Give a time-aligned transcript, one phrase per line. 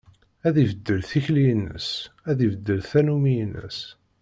[0.47, 1.89] Ad ibeddel tikli-ines,
[2.29, 3.79] ad ibeddel tannumi-ines.